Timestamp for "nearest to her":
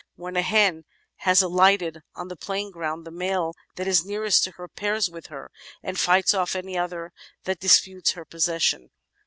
4.03-4.67